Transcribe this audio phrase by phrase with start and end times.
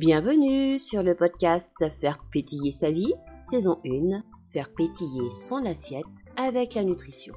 [0.00, 3.12] Bienvenue sur le podcast Faire pétiller sa vie,
[3.50, 6.06] saison 1, Faire pétiller son assiette
[6.38, 7.34] avec la nutrition.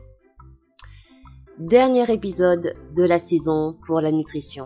[1.60, 4.66] Dernier épisode de la saison pour la nutrition.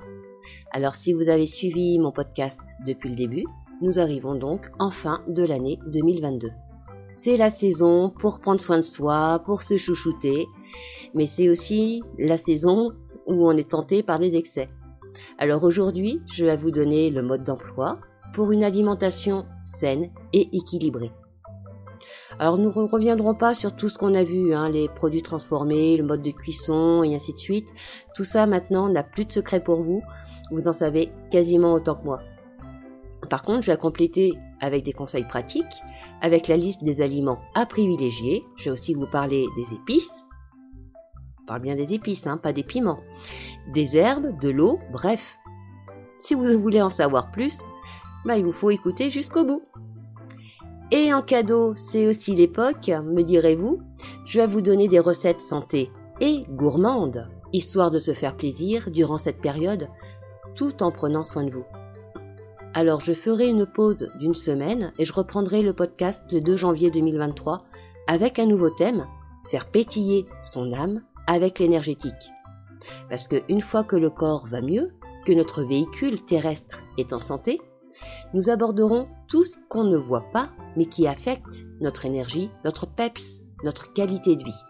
[0.70, 3.46] Alors si vous avez suivi mon podcast depuis le début,
[3.82, 6.52] nous arrivons donc en fin de l'année 2022.
[7.14, 10.46] C'est la saison pour prendre soin de soi, pour se chouchouter,
[11.16, 12.92] mais c'est aussi la saison
[13.26, 14.70] où on est tenté par des excès.
[15.38, 18.00] Alors aujourd'hui, je vais vous donner le mode d'emploi
[18.34, 21.12] pour une alimentation saine et équilibrée.
[22.40, 25.98] Alors nous ne reviendrons pas sur tout ce qu'on a vu, hein, les produits transformés,
[25.98, 27.68] le mode de cuisson et ainsi de suite.
[28.16, 30.04] Tout ça maintenant n'a plus de secret pour vous.
[30.52, 32.20] Vous en savez quasiment autant que moi.
[33.30, 35.66] Par contre, je vais compléter avec des conseils pratiques,
[36.22, 38.44] avec la liste des aliments à privilégier.
[38.58, 40.28] Je vais aussi vous parler des épices,
[41.48, 43.00] parle bien des épices, hein, pas des piments.
[43.74, 45.40] Des herbes, de l'eau, bref.
[46.20, 47.62] Si vous voulez en savoir plus,
[48.26, 49.64] bah, il vous faut écouter jusqu'au bout.
[50.92, 53.80] Et en cadeau, c'est aussi l'époque, me direz-vous,
[54.26, 59.18] je vais vous donner des recettes santé et gourmandes, histoire de se faire plaisir durant
[59.18, 59.90] cette période,
[60.56, 61.66] tout en prenant soin de vous.
[62.74, 66.90] Alors je ferai une pause d'une semaine et je reprendrai le podcast le 2 janvier
[66.90, 67.66] 2023
[68.08, 69.08] avec un nouveau thème,
[69.50, 72.32] faire pétiller son âme avec l'énergétique.
[73.10, 74.94] Parce qu'une fois que le corps va mieux,
[75.26, 77.60] que notre véhicule terrestre est en santé,
[78.34, 83.44] nous aborderons tout ce qu'on ne voit pas, mais qui affecte notre énergie, notre peps,
[83.64, 84.64] notre qualité de vie.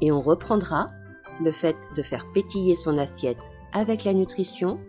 [0.00, 0.90] Et on reprendra
[1.40, 3.38] le fait de faire pétiller son assiette
[3.72, 4.80] avec la nutrition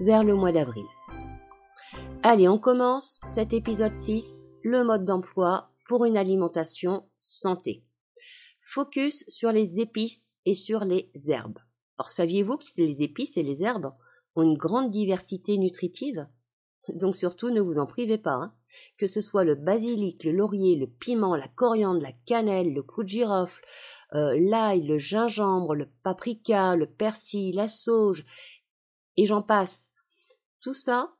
[0.00, 0.84] vers le mois d'avril.
[2.22, 7.82] Allez, on commence cet épisode 6, le mode d'emploi pour une alimentation santé.
[8.72, 11.58] Focus sur les épices et sur les herbes.
[11.98, 13.92] Alors saviez-vous que les épices et les herbes
[14.34, 16.26] ont une grande diversité nutritive?
[16.88, 18.32] Donc surtout ne vous en privez pas.
[18.32, 18.54] Hein.
[18.96, 23.02] Que ce soit le basilic, le laurier, le piment, la coriandre, la cannelle, le clou
[23.02, 23.62] de girofle,
[24.14, 28.24] euh, l'ail, le gingembre, le paprika, le persil, la sauge,
[29.18, 29.92] et j'en passe.
[30.62, 31.12] Tout ça,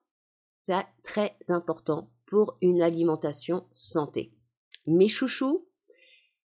[0.48, 4.32] c'est très important pour une alimentation santé.
[4.86, 5.68] Mes chouchous,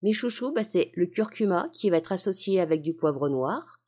[0.03, 3.81] mes chouchous, bah, c'est le curcuma qui va être associé avec du poivre noir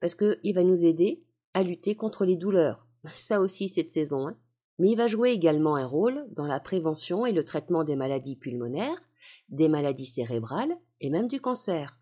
[0.00, 1.22] parce qu'il va nous aider
[1.54, 2.86] à lutter contre les douleurs.
[3.14, 4.28] Ça aussi, cette saison.
[4.28, 4.36] Hein.
[4.78, 8.36] Mais il va jouer également un rôle dans la prévention et le traitement des maladies
[8.36, 9.00] pulmonaires,
[9.48, 11.98] des maladies cérébrales et même du cancer.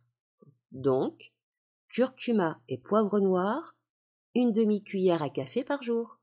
[0.73, 1.33] Donc,
[1.89, 3.77] curcuma et poivre noir,
[4.35, 6.21] une demi-cuillère à café par jour.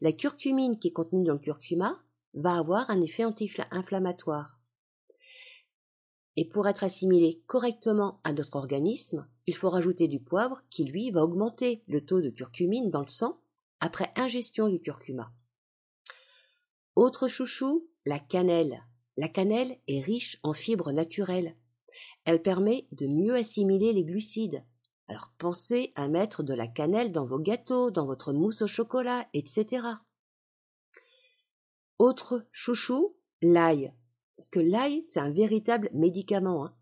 [0.00, 2.00] La curcumine qui est contenue dans le curcuma
[2.34, 4.55] va avoir un effet anti-inflammatoire.
[6.36, 11.10] Et pour être assimilé correctement à notre organisme, il faut rajouter du poivre qui, lui,
[11.10, 13.40] va augmenter le taux de curcumine dans le sang
[13.80, 15.32] après ingestion du curcuma.
[16.94, 18.82] Autre chouchou, la cannelle.
[19.16, 21.56] La cannelle est riche en fibres naturelles.
[22.24, 24.62] Elle permet de mieux assimiler les glucides.
[25.08, 29.26] Alors pensez à mettre de la cannelle dans vos gâteaux, dans votre mousse au chocolat,
[29.32, 29.86] etc.
[31.98, 33.94] Autre chouchou, l'ail.
[34.36, 36.66] Parce que l'ail, c'est un véritable médicament.
[36.66, 36.74] Hein.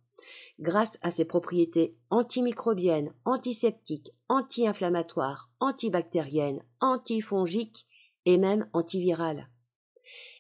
[0.58, 7.86] Grâce à ses propriétés antimicrobiennes, antiseptiques, anti-inflammatoires, antibactériennes, antifongiques
[8.24, 9.48] et même antivirales.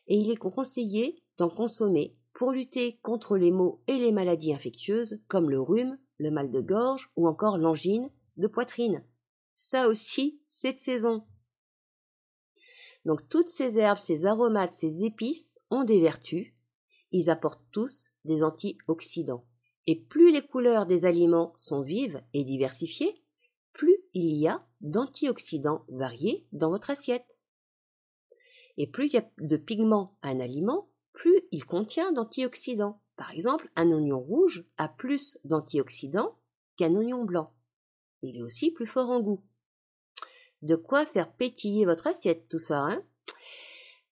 [0.06, 5.20] Et il est conseillé d'en consommer pour lutter contre les maux et les maladies infectieuses
[5.28, 9.04] comme le rhume, le mal de gorge ou encore l'angine de poitrine.
[9.54, 11.24] Ça aussi, c'est de saison.
[13.04, 16.53] Donc toutes ces herbes, ces aromates, ces épices ont des vertus
[17.14, 19.44] ils apportent tous des antioxydants.
[19.86, 23.22] Et plus les couleurs des aliments sont vives et diversifiées,
[23.72, 27.38] plus il y a d'antioxydants variés dans votre assiette.
[28.78, 33.00] Et plus il y a de pigments à un aliment, plus il contient d'antioxydants.
[33.14, 36.36] Par exemple, un oignon rouge a plus d'antioxydants
[36.76, 37.52] qu'un oignon blanc.
[38.22, 39.44] Il est aussi plus fort en goût.
[40.62, 43.04] De quoi faire pétiller votre assiette, tout ça, hein?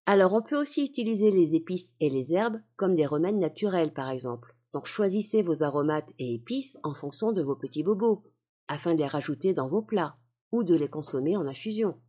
[0.07, 4.11] Alors on peut aussi utiliser les épices et les herbes comme des remèdes naturels par
[4.11, 4.57] exemple.
[4.73, 8.25] Donc choisissez vos aromates et épices en fonction de vos petits bobos,
[8.69, 10.17] afin de les rajouter dans vos plats
[10.51, 12.01] ou de les consommer en infusion.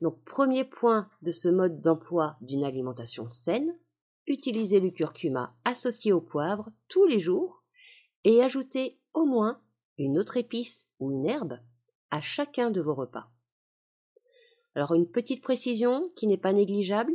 [0.00, 3.76] Donc premier point de ce mode d'emploi d'une alimentation saine,
[4.26, 7.64] utilisez le curcuma associé au poivre tous les jours
[8.24, 9.60] et ajoutez au moins
[9.98, 11.58] une autre épice ou une herbe
[12.10, 13.30] à chacun de vos repas.
[14.76, 17.14] Alors une petite précision qui n'est pas négligeable,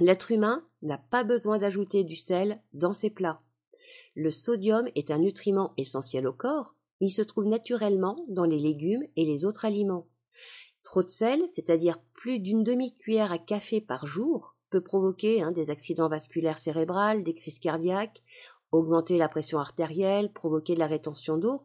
[0.00, 3.40] l'être humain n'a pas besoin d'ajouter du sel dans ses plats.
[4.16, 9.04] Le sodium est un nutriment essentiel au corps, il se trouve naturellement dans les légumes
[9.14, 10.08] et les autres aliments.
[10.82, 15.70] Trop de sel, c'est-à-dire plus d'une demi-cuillère à café par jour peut provoquer hein, des
[15.70, 18.20] accidents vasculaires cérébrales, des crises cardiaques,
[18.72, 21.62] augmenter la pression artérielle, provoquer de la rétention d'eau.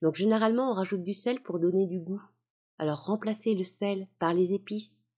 [0.00, 2.22] Donc généralement on rajoute du sel pour donner du goût.
[2.78, 5.08] Alors remplacez le sel par les épices.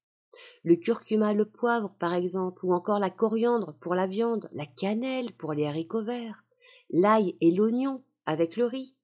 [0.63, 5.33] Le curcuma, le poivre par exemple, ou encore la coriandre pour la viande, la cannelle
[5.33, 6.45] pour les haricots verts,
[6.91, 8.95] l'ail et l'oignon avec le riz.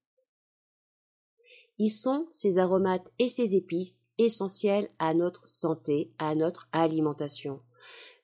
[1.79, 7.61] Ils sont, ces aromates et ces épices, essentiels à notre santé, à notre alimentation.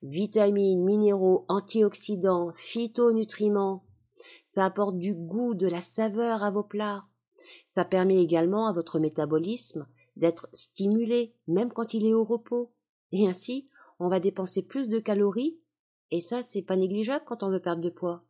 [0.03, 3.85] Vitamines, minéraux, antioxydants, phytonutriments.
[4.47, 7.05] Ça apporte du goût, de la saveur à vos plats.
[7.67, 9.87] Ça permet également à votre métabolisme
[10.19, 12.71] d'être stimulé, même quand il est au repos.
[13.13, 13.69] Et ainsi,
[13.99, 15.59] on va dépenser plus de calories,
[16.11, 18.25] et ça, c'est pas négligeable quand on veut perdre de poids.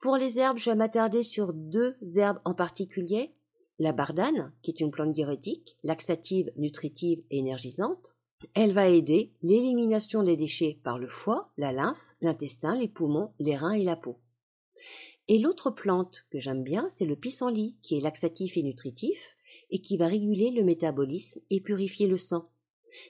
[0.00, 3.32] Pour les herbes, je vais m'attarder sur deux herbes en particulier.
[3.78, 8.14] La bardane, qui est une plante diurétique, laxative, nutritive et énergisante.
[8.54, 13.56] Elle va aider l'élimination des déchets par le foie, la lymphe, l'intestin, les poumons, les
[13.56, 14.18] reins et la peau.
[15.28, 19.33] Et l'autre plante que j'aime bien, c'est le pissenlit, qui est laxatif et nutritif,
[19.70, 22.50] et qui va réguler le métabolisme et purifier le sang.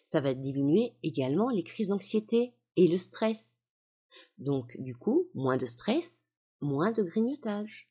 [0.05, 3.65] Ça va diminuer également les crises d'anxiété et le stress.
[4.39, 6.25] Donc, du coup, moins de stress,
[6.61, 7.89] moins de grignotage.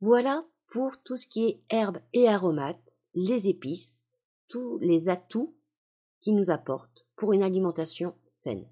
[0.00, 4.02] Voilà pour tout ce qui est herbes et aromates, les épices,
[4.48, 5.54] tous les atouts
[6.20, 8.68] qui nous apportent pour une alimentation saine.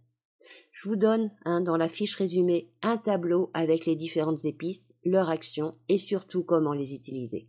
[0.72, 5.28] Je vous donne hein, dans la fiche résumée un tableau avec les différentes épices, leur
[5.28, 7.48] action et surtout comment les utiliser.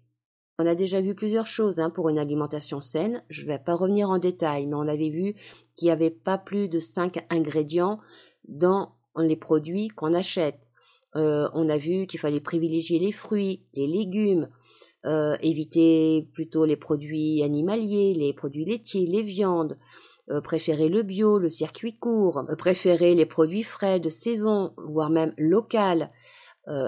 [0.60, 3.24] On a déjà vu plusieurs choses hein, pour une alimentation saine.
[3.30, 5.36] Je ne vais pas revenir en détail, mais on avait vu
[5.76, 8.00] qu'il n'y avait pas plus de 5 ingrédients
[8.48, 10.72] dans les produits qu'on achète.
[11.16, 14.50] Euh, on a vu qu'il fallait privilégier les fruits, les légumes,
[15.06, 19.78] euh, éviter plutôt les produits animaliers, les produits laitiers, les viandes,
[20.30, 25.34] euh, préférer le bio, le circuit court, préférer les produits frais de saison, voire même
[25.38, 26.12] local.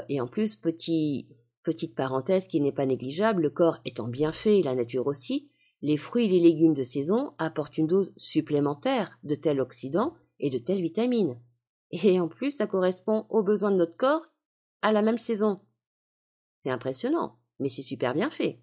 [0.08, 1.28] et en plus, petit,
[1.66, 5.50] petite parenthèse qui n'est pas négligeable, le corps étant bien fait, la nature aussi,
[5.82, 10.50] les fruits et les légumes de saison apportent une dose supplémentaire de tels oxydants et
[10.50, 11.38] de telles vitamines.
[11.92, 14.28] Et en plus, ça correspond aux besoins de notre corps
[14.82, 15.60] à la même saison.
[16.52, 18.62] C'est impressionnant, mais c'est super bien fait.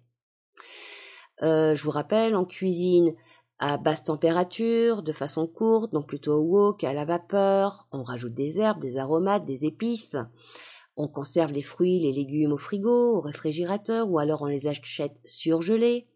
[1.43, 3.13] Euh, je vous rappelle, en cuisine
[3.59, 8.33] à basse température, de façon courte, donc plutôt au wok, à la vapeur, on rajoute
[8.33, 10.17] des herbes, des aromates, des épices.
[10.95, 15.19] On conserve les fruits, les légumes au frigo, au réfrigérateur, ou alors on les achète
[15.25, 16.07] surgelés.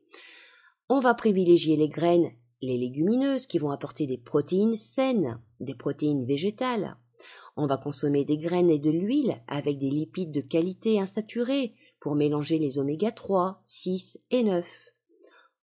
[0.90, 2.32] On va privilégier les graines
[2.62, 6.98] les légumineuses qui vont apporter des protéines saines, des protéines végétales.
[7.56, 12.16] On va consommer des graines et de l'huile avec des lipides de qualité insaturés pour
[12.16, 14.66] mélanger les oméga 3, 6 et 9.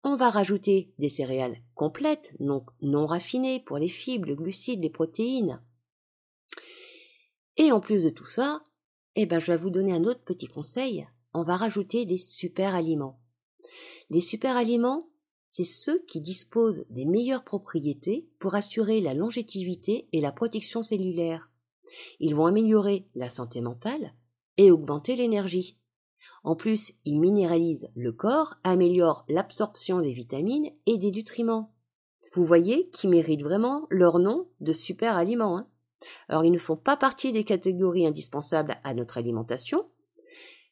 [0.03, 4.89] On va rajouter des céréales complètes, donc non raffinées pour les fibres, les glucides, les
[4.89, 5.61] protéines.
[7.55, 8.63] Et en plus de tout ça,
[9.15, 11.07] eh ben, je vais vous donner un autre petit conseil.
[11.33, 13.19] On va rajouter des super aliments.
[14.09, 15.09] Les super aliments,
[15.49, 21.49] c'est ceux qui disposent des meilleures propriétés pour assurer la longévité et la protection cellulaire.
[22.19, 24.13] Ils vont améliorer la santé mentale
[24.57, 25.77] et augmenter l'énergie.
[26.43, 31.73] En plus, ils minéralisent le corps, améliorent l'absorption des vitamines et des nutriments.
[32.33, 35.57] Vous voyez qu'ils méritent vraiment leur nom de super aliments.
[35.57, 35.67] Hein?
[36.29, 39.89] Alors, ils ne font pas partie des catégories indispensables à notre alimentation.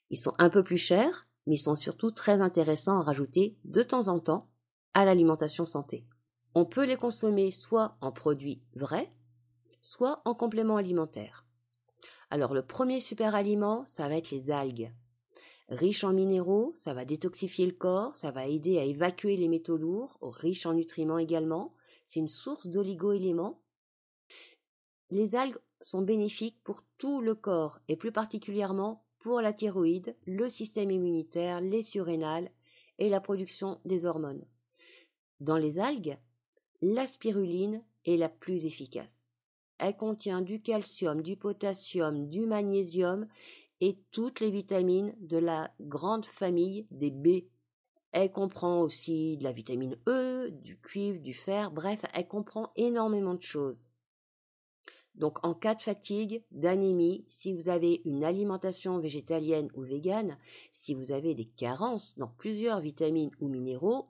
[0.10, 3.84] Ils sont un peu plus chers, mais ils sont surtout très intéressants à rajouter de
[3.84, 4.50] temps en temps
[4.94, 6.06] à l'alimentation santé.
[6.54, 9.12] On peut les consommer soit en produits vrais,
[9.82, 11.46] soit en complément alimentaire.
[12.30, 14.92] Alors le premier super aliment, ça va être les algues.
[15.70, 19.78] Riche en minéraux, ça va détoxifier le corps, ça va aider à évacuer les métaux
[19.78, 21.74] lourds, riche en nutriments également.
[22.06, 23.62] C'est une source d'oligo-éléments.
[25.12, 30.50] Les algues sont bénéfiques pour tout le corps et plus particulièrement pour la thyroïde, le
[30.50, 32.50] système immunitaire, les surrénales
[32.98, 34.46] et la production des hormones.
[35.42, 36.18] Dans les algues,
[36.82, 39.18] la spiruline est la plus efficace.
[39.80, 43.28] Elle contient du calcium, du potassium, du magnésium
[43.82, 47.50] et toutes les vitamines de la grande famille des B.
[48.14, 53.34] Elle comprend aussi de la vitamine E, du cuivre, du fer, bref, elle comprend énormément
[53.34, 53.90] de choses.
[55.16, 60.38] Donc en cas de fatigue, d'anémie, si vous avez une alimentation végétalienne ou végane,
[60.72, 64.10] si vous avez des carences dans plusieurs vitamines ou minéraux,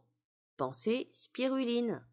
[0.61, 2.05] Pensez spiruline.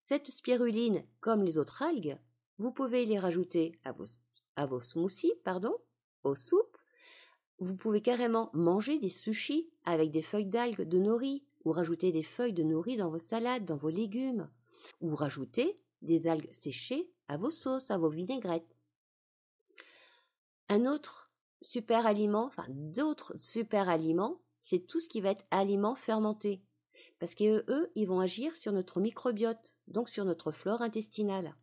[0.00, 2.16] Cette spiruline, comme les autres algues,
[2.56, 3.92] vous pouvez les rajouter à
[4.64, 5.76] vos, smoothies, pardon,
[6.24, 6.78] aux soupes.
[7.58, 12.22] Vous pouvez carrément manger des sushis avec des feuilles d'algues de nori, ou rajouter des
[12.22, 14.48] feuilles de nori dans vos salades, dans vos légumes,
[15.02, 18.76] ou rajouter des algues séchées à vos sauces, à vos vinaigrettes.
[20.68, 25.96] Un autre super aliment, enfin d'autres super aliments, c'est tout ce qui va être aliments
[25.96, 26.62] fermentés.
[27.18, 31.54] Parce que eux, ils vont agir sur notre microbiote, donc sur notre flore intestinale.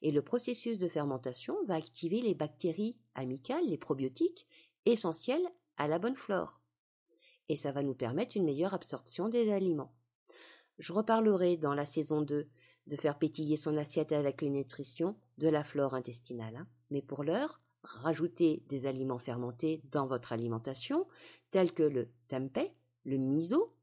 [0.00, 4.46] Et le processus de fermentation va activer les bactéries amicales, les probiotiques,
[4.86, 6.60] essentiels à la bonne flore.
[7.48, 9.94] Et ça va nous permettre une meilleure absorption des aliments.
[10.78, 12.48] Je reparlerai dans la saison 2
[12.86, 16.56] de faire pétiller son assiette avec une nutrition de la flore intestinale.
[16.56, 16.66] Hein.
[16.90, 21.06] Mais pour l'heure, rajoutez des aliments fermentés dans votre alimentation,
[21.50, 22.74] tels que le tempeh,
[23.04, 23.74] le miso,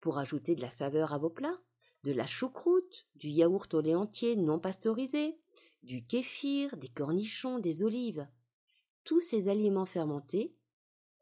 [0.00, 1.60] pour ajouter de la saveur à vos plats,
[2.04, 5.38] de la choucroute, du yaourt au lait entier non pasteurisé,
[5.82, 8.26] du kéfir, des cornichons, des olives.
[9.04, 10.54] Tous ces aliments fermentés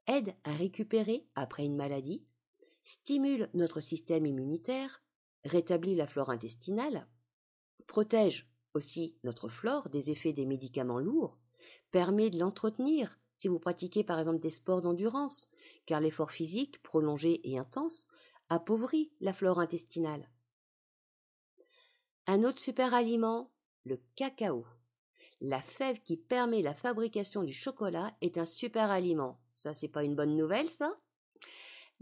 [0.06, 2.24] aident à récupérer après une maladie,
[2.82, 5.02] stimulent notre système immunitaire,
[5.44, 7.06] rétablit la flore intestinale,
[7.90, 11.36] protège aussi notre flore des effets des médicaments lourds,
[11.90, 15.50] permet de l'entretenir si vous pratiquez par exemple des sports d'endurance,
[15.86, 18.06] car l'effort physique prolongé et intense
[18.48, 20.30] appauvrit la flore intestinale.
[22.26, 23.50] Un autre super aliment,
[23.84, 24.66] le cacao.
[25.40, 29.40] La fève qui permet la fabrication du chocolat est un super aliment.
[29.54, 30.96] Ça, c'est pas une bonne nouvelle, ça?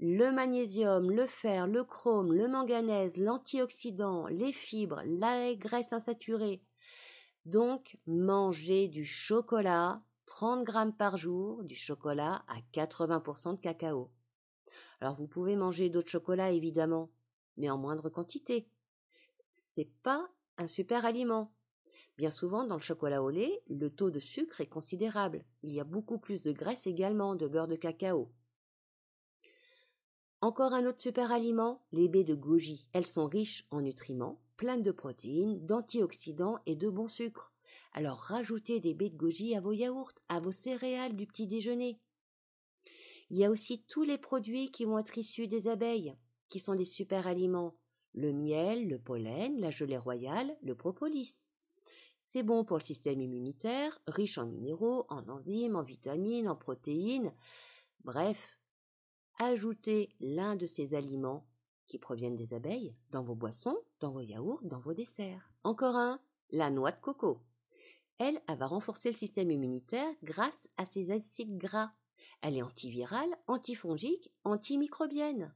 [0.00, 6.62] Le magnésium, le fer, le chrome, le manganèse, l'antioxydant, les fibres, la graisse insaturée.
[7.46, 14.12] Donc, mangez du chocolat, 30 grammes par jour, du chocolat à 80% de cacao.
[15.00, 17.10] Alors, vous pouvez manger d'autres chocolats, évidemment,
[17.56, 18.68] mais en moindre quantité.
[19.56, 20.28] C'est pas
[20.58, 21.52] un super aliment.
[22.16, 25.44] Bien souvent, dans le chocolat au lait, le taux de sucre est considérable.
[25.64, 28.30] Il y a beaucoup plus de graisse également, de beurre de cacao.
[30.40, 32.87] Encore un autre super aliment, les baies de goji.
[32.92, 37.52] Elles sont riches en nutriments, pleines de protéines, d'antioxydants et de bons sucres.
[37.92, 41.99] Alors rajoutez des baies de goji à vos yaourts, à vos céréales du petit déjeuner.
[43.30, 46.14] Il y a aussi tous les produits qui vont être issus des abeilles,
[46.49, 47.75] qui sont des super aliments.
[48.14, 51.35] Le miel, le pollen, la gelée royale, le propolis.
[52.21, 57.33] C'est bon pour le système immunitaire, riche en minéraux, en enzymes, en vitamines, en protéines.
[58.04, 58.57] Bref,
[59.38, 61.47] ajoutez l'un de ces aliments
[61.87, 65.50] qui proviennent des abeilles dans vos boissons, dans vos yaourts, dans vos desserts.
[65.64, 67.40] Encore un, la noix de coco.
[68.18, 71.92] Elle, elle va renforcer le système immunitaire grâce à ses acides gras.
[72.42, 75.54] Elle est antivirale, antifongique, antimicrobienne.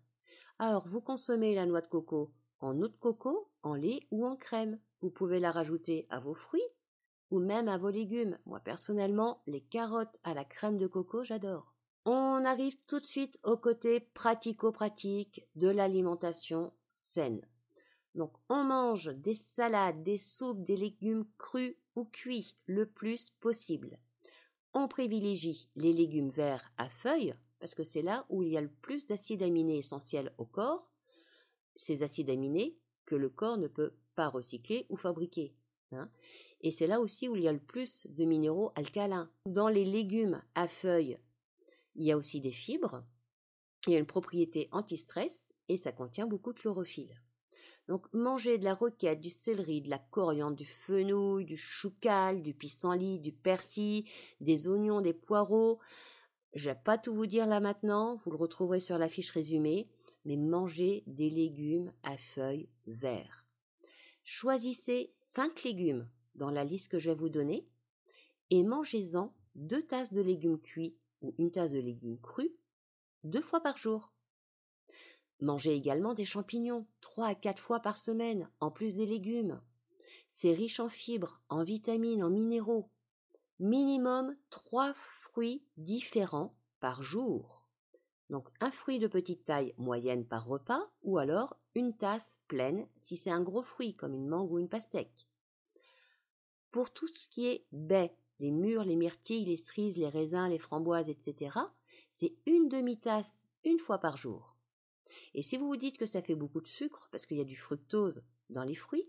[0.58, 4.36] Alors, vous consommez la noix de coco en eau de coco, en lait ou en
[4.36, 4.78] crème.
[5.00, 6.62] Vous pouvez la rajouter à vos fruits
[7.30, 8.38] ou même à vos légumes.
[8.46, 11.71] Moi, personnellement, les carottes à la crème de coco, j'adore.
[12.04, 17.46] On arrive tout de suite au côté pratico-pratique de l'alimentation saine.
[18.14, 23.98] Donc on mange des salades, des soupes, des légumes crus ou cuits le plus possible.
[24.74, 28.60] On privilégie les légumes verts à feuilles parce que c'est là où il y a
[28.60, 30.90] le plus d'acides aminés essentiels au corps,
[31.76, 35.54] ces acides aminés que le corps ne peut pas recycler ou fabriquer.
[35.92, 36.10] Hein.
[36.60, 39.30] Et c'est là aussi où il y a le plus de minéraux alcalins.
[39.46, 41.18] Dans les légumes à feuilles
[41.96, 43.04] il y a aussi des fibres.
[43.86, 47.20] Il y a une propriété anti-stress et ça contient beaucoup de chlorophylle.
[47.88, 52.54] Donc manger de la roquette, du céleri, de la coriandre, du fenouil, du choucal, du
[52.54, 54.04] pissenlit, du persil,
[54.40, 55.80] des oignons, des poireaux.
[56.54, 59.88] Je vais pas tout vous dire là maintenant, vous le retrouverez sur la fiche résumée,
[60.24, 63.28] mais mangez des légumes à feuilles vertes.
[64.24, 67.66] Choisissez cinq légumes dans la liste que je vais vous donner
[68.50, 72.50] et mangez-en deux tasses de légumes cuits ou une tasse de légumes crus
[73.24, 74.12] deux fois par jour.
[75.40, 79.60] Mangez également des champignons trois à quatre fois par semaine, en plus des légumes.
[80.28, 82.90] C'est riche en fibres, en vitamines, en minéraux.
[83.58, 87.62] Minimum trois fruits différents par jour.
[88.30, 93.16] Donc un fruit de petite taille moyenne par repas, ou alors une tasse pleine si
[93.16, 95.28] c'est un gros fruit comme une mangue ou une pastèque.
[96.70, 100.58] Pour tout ce qui est baies, les mûres, les myrtilles, les cerises, les raisins, les
[100.58, 101.56] framboises, etc.,
[102.10, 104.56] c'est une demi-tasse une fois par jour.
[105.34, 107.44] Et si vous vous dites que ça fait beaucoup de sucre, parce qu'il y a
[107.44, 109.08] du fructose dans les fruits,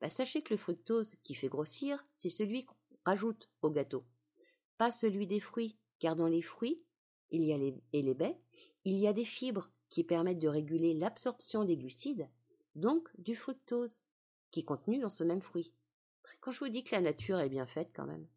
[0.00, 4.04] bah sachez que le fructose qui fait grossir, c'est celui qu'on rajoute au gâteau,
[4.78, 6.84] pas celui des fruits, car dans les fruits,
[7.30, 8.38] il y a et les baies,
[8.84, 12.28] il y a des fibres qui permettent de réguler l'absorption des glucides,
[12.76, 14.00] donc du fructose,
[14.52, 15.72] qui est contenu dans ce même fruit.
[16.40, 18.28] Quand je vous dis que la nature est bien faite quand même.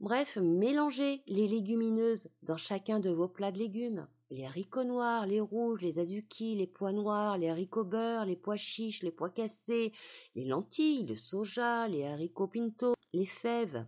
[0.00, 4.06] Bref, mélangez les légumineuses dans chacun de vos plats de légumes.
[4.30, 8.56] Les haricots noirs, les rouges, les azuki, les pois noirs, les haricots beurre, les pois
[8.56, 9.92] chiches, les pois cassés,
[10.34, 13.86] les lentilles, le soja, les haricots pinto, les fèves.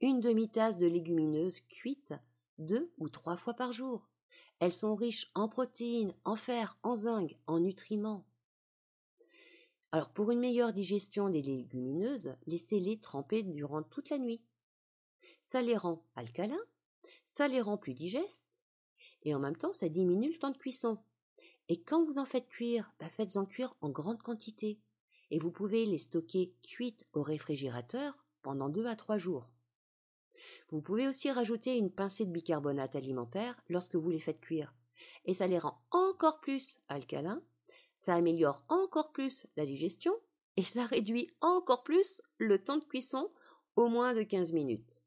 [0.00, 2.14] Une demi-tasse de légumineuses cuites
[2.58, 4.08] deux ou trois fois par jour.
[4.60, 8.24] Elles sont riches en protéines, en fer, en zinc, en nutriments.
[9.92, 14.42] Alors pour une meilleure digestion des légumineuses, laissez-les tremper durant toute la nuit.
[15.42, 16.64] Ça les rend alcalins,
[17.26, 18.44] ça les rend plus digestes,
[19.24, 21.02] et en même temps ça diminue le temps de cuisson.
[21.68, 24.80] Et quand vous en faites cuire, bah, faites-en cuire en grande quantité.
[25.30, 29.48] Et vous pouvez les stocker cuites au réfrigérateur pendant deux à trois jours.
[30.70, 34.74] Vous pouvez aussi rajouter une pincée de bicarbonate alimentaire lorsque vous les faites cuire.
[35.24, 37.42] Et ça les rend encore plus alcalins,
[38.00, 40.12] ça améliore encore plus la digestion
[40.56, 43.30] et ça réduit encore plus le temps de cuisson
[43.76, 45.04] au moins de 15 minutes.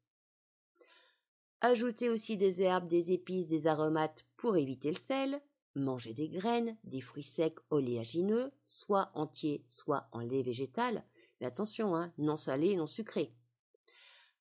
[1.60, 5.40] Ajoutez aussi des herbes, des épices, des aromates pour éviter le sel.
[5.74, 11.04] Mangez des graines, des fruits secs oléagineux, soit entiers, soit en lait végétal.
[11.40, 13.34] Mais attention, hein, non salés, non sucrés.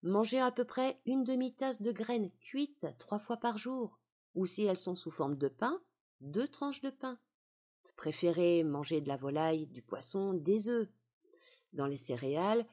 [0.03, 3.99] Mangez à peu près une demi-tasse de graines cuites trois fois par jour,
[4.35, 5.81] ou si elles sont sous forme de pain,
[6.21, 7.17] deux tranches de pain.
[8.03, 10.89] Préférez manger de la volaille, du poisson, des œufs.
[11.71, 12.65] Dans les céréales,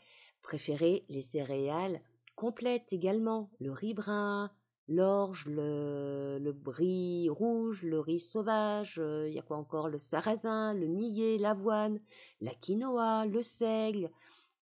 [0.43, 2.01] préférez les céréales
[2.35, 4.51] complètes également, le riz brun,
[4.89, 10.75] l'orge, le, riz rouge, le riz sauvage, euh, il y a quoi encore, le sarrasin,
[10.75, 12.01] le millet, l'avoine,
[12.41, 14.11] la quinoa, le seigle,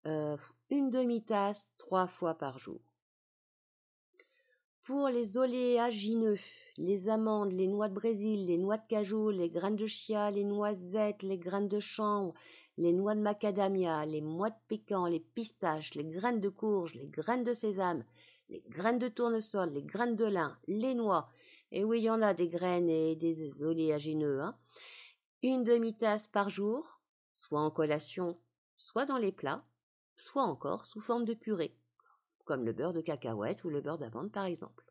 [0.06, 0.36] euh,
[0.68, 2.82] une demi-tasse trois fois par jour.
[4.82, 6.36] Pour les oléagineux,
[6.78, 10.44] les amandes, les noix de Brésil, les noix de cajou, les graines de chia, les
[10.44, 12.34] noisettes, les graines de chanvre,
[12.76, 17.08] les noix de macadamia, les noix de pécan, les pistaches, les graines de courge, les
[17.08, 18.04] graines de sésame,
[18.48, 21.28] les graines de tournesol, les graines de lin, les noix.
[21.72, 24.40] Et oui, il y en a des graines et des oléagineux.
[24.40, 24.56] Hein.
[25.42, 27.00] Une demi-tasse par jour,
[27.32, 28.38] soit en collation,
[28.76, 29.64] soit dans les plats,
[30.16, 31.76] soit encore sous forme de purée,
[32.44, 34.87] comme le beurre de cacahuète ou le beurre d'amande par exemple.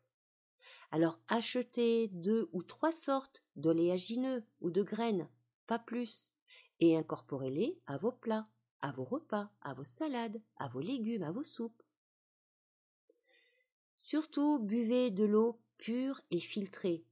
[0.90, 5.28] Alors achetez deux ou trois sortes d'oléagineux ou de graines,
[5.66, 6.32] pas plus,
[6.80, 8.48] et incorporez-les à vos plats,
[8.80, 11.82] à vos repas, à vos salades, à vos légumes, à vos soupes.
[14.00, 17.04] Surtout buvez de l'eau pure et filtrée.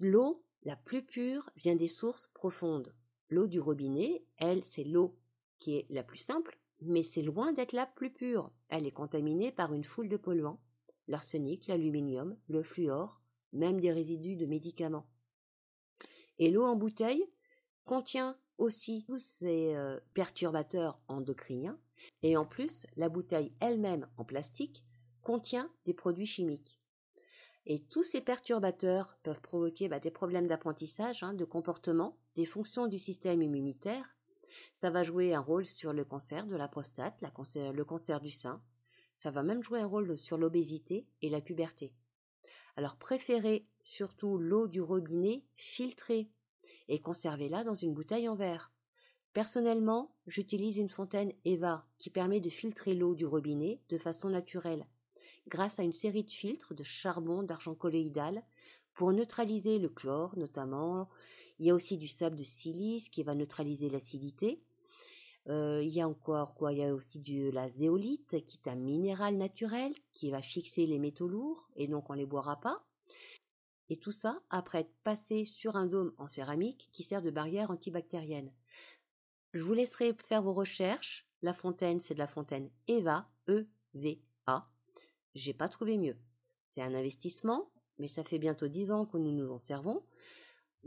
[0.00, 2.94] L'eau la plus pure vient des sources profondes.
[3.30, 5.16] L'eau du robinet, elle, c'est l'eau
[5.58, 8.50] qui est la plus simple, mais c'est loin d'être la plus pure.
[8.68, 10.60] Elle est contaminée par une foule de polluants,
[11.08, 15.06] l'arsenic, l'aluminium, le fluor, même des résidus de médicaments.
[16.38, 17.24] Et l'eau en bouteille
[17.84, 21.78] contient aussi tous ces euh, perturbateurs endocriniens,
[22.22, 24.84] et en plus, la bouteille elle-même en plastique
[25.22, 26.80] contient des produits chimiques.
[27.66, 32.86] Et tous ces perturbateurs peuvent provoquer bah, des problèmes d'apprentissage, hein, de comportement, des fonctions
[32.86, 34.14] du système immunitaire,
[34.74, 38.62] ça va jouer un rôle sur le cancer de la prostate, le cancer du sein.
[39.16, 41.92] Ça va même jouer un rôle sur l'obésité et la puberté.
[42.76, 46.30] Alors préférez surtout l'eau du robinet filtrée
[46.88, 48.72] et conservez-la dans une bouteille en verre.
[49.32, 54.86] Personnellement, j'utilise une fontaine Eva qui permet de filtrer l'eau du robinet de façon naturelle,
[55.48, 58.44] grâce à une série de filtres de charbon d'argent colloïdal
[58.94, 61.08] pour neutraliser le chlore notamment.
[61.58, 64.62] Il y a aussi du sable de silice qui va neutraliser l'acidité.
[65.48, 66.72] Euh, il y a encore quoi?
[66.72, 70.86] Il y a aussi de la zéolite qui est un minéral naturel qui va fixer
[70.86, 72.84] les métaux lourds et donc on les boira pas.
[73.90, 77.70] Et tout ça après être passé sur un dôme en céramique qui sert de barrière
[77.70, 78.50] antibactérienne.
[79.52, 81.28] Je vous laisserai faire vos recherches.
[81.42, 84.70] La fontaine, c'est de la fontaine Eva, E-V-A.
[85.34, 86.16] J'ai pas trouvé mieux.
[86.64, 90.02] C'est un investissement, mais ça fait bientôt dix ans que nous nous en servons.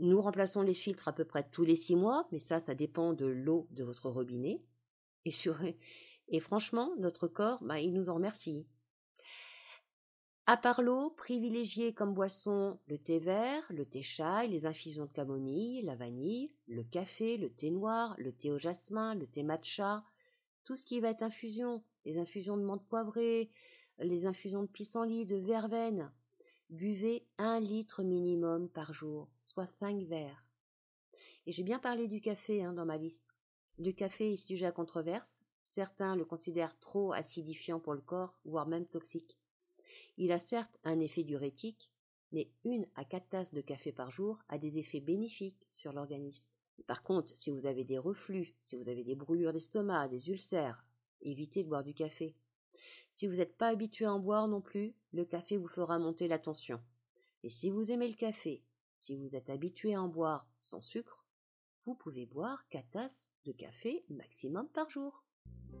[0.00, 3.12] Nous remplaçons les filtres à peu près tous les six mois, mais ça, ça dépend
[3.12, 4.62] de l'eau de votre robinet.
[6.28, 8.66] Et, franchement, notre corps, bah, il nous en remercie.
[10.46, 15.12] À part l'eau, privilégiez comme boisson le thé vert, le thé chai, les infusions de
[15.12, 20.04] camomille, la vanille, le café, le thé noir, le thé au jasmin, le thé matcha,
[20.64, 23.50] tout ce qui va être infusion, les infusions de menthe poivrée,
[23.98, 26.10] les infusions de pissenlit, de verveine,
[26.70, 30.44] Buvez un litre minimum par jour, soit cinq verres.
[31.46, 33.24] Et j'ai bien parlé du café hein, dans ma liste.
[33.78, 35.40] Le café est sujet à controverse.
[35.62, 39.38] Certains le considèrent trop acidifiant pour le corps, voire même toxique.
[40.18, 41.90] Il a certes un effet diurétique,
[42.32, 46.50] mais une à quatre tasses de café par jour a des effets bénéfiques sur l'organisme.
[46.86, 50.84] Par contre, si vous avez des reflux, si vous avez des brûlures d'estomac, des ulcères,
[51.22, 52.36] évitez de boire du café.
[53.10, 56.28] Si vous n'êtes pas habitué à en boire non plus, le café vous fera monter
[56.28, 56.80] la tension.
[57.42, 58.64] Et si vous aimez le café,
[58.94, 61.24] si vous êtes habitué à en boire sans sucre,
[61.86, 65.24] vous pouvez boire 4 tasses de café maximum par jour.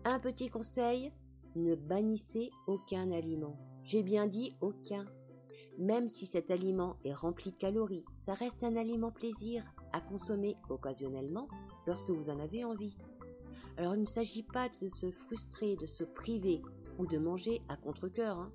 [0.04, 1.12] Un petit conseil,
[1.56, 3.58] ne bannissez aucun aliment.
[3.82, 5.06] J'ai bien dit aucun.
[5.78, 10.56] Même si cet aliment est rempli de calories, ça reste un aliment plaisir à consommer
[10.68, 11.48] occasionnellement
[11.86, 12.96] lorsque vous en avez envie.
[13.76, 16.62] Alors il ne s'agit pas de se frustrer, de se priver
[16.98, 18.38] ou de manger à contre-coeur.
[18.38, 18.52] Hein.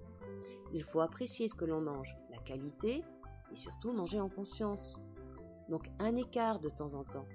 [0.73, 3.03] Il faut apprécier ce que l'on mange, la qualité
[3.51, 5.01] et surtout manger en conscience.
[5.69, 7.27] Donc un écart de temps en temps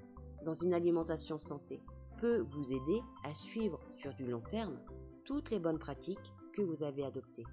[0.44, 1.82] dans une alimentation santé
[2.18, 4.78] peut vous aider à suivre sur du long terme
[5.24, 7.46] toutes les bonnes pratiques que vous avez adoptées.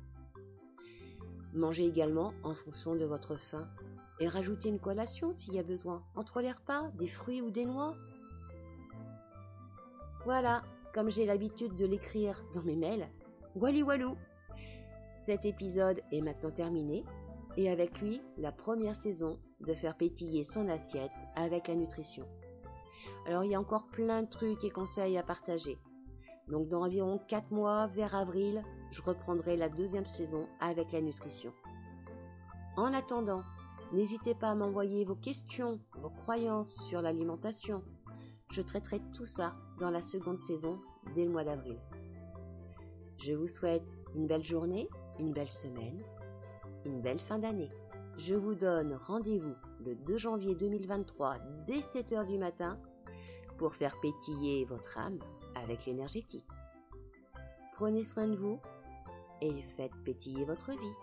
[1.53, 3.67] Mangez également en fonction de votre faim
[4.19, 7.65] et rajoutez une collation s'il y a besoin, entre les repas, des fruits ou des
[7.65, 7.95] noix.
[10.25, 10.63] Voilà,
[10.93, 13.09] comme j'ai l'habitude de l'écrire dans mes mails,
[13.55, 14.17] Wally Walou
[15.15, 17.05] Cet épisode est maintenant terminé
[17.55, 22.27] et avec lui la première saison de faire pétiller son assiette avec la nutrition.
[23.25, 25.77] Alors il y a encore plein de trucs et conseils à partager.
[26.49, 31.53] Donc dans environ 4 mois, vers avril, je reprendrai la deuxième saison avec la nutrition.
[32.75, 33.43] En attendant,
[33.93, 37.83] n'hésitez pas à m'envoyer vos questions, vos croyances sur l'alimentation.
[38.51, 40.77] Je traiterai tout ça dans la seconde saison
[41.15, 41.79] dès le mois d'avril.
[43.25, 45.99] Je vous souhaite une belle journée, une belle semaine,
[46.85, 47.71] une belle fin d'année.
[48.19, 52.79] Je vous donne rendez-vous le 2 janvier 2023 dès 7h du matin
[53.57, 55.17] pour faire pétiller votre âme
[55.55, 56.45] avec l'énergétique.
[57.73, 58.59] Prenez soin de vous
[59.41, 60.93] et faites pétiller votre vie.